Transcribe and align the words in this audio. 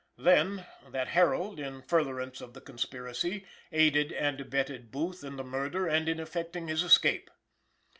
Then, 0.17 0.65
that 0.89 1.09
Herold, 1.09 1.59
in 1.59 1.83
furtherance 1.83 2.41
of 2.41 2.55
the 2.55 2.61
conspiracy, 2.61 3.45
aided 3.71 4.11
and 4.11 4.41
abetted 4.41 4.89
Booth 4.89 5.23
in 5.23 5.35
the 5.35 5.43
murder, 5.43 5.85
and 5.85 6.09
in 6.09 6.19
effecting 6.19 6.69
his 6.69 6.81
escape. 6.81 7.29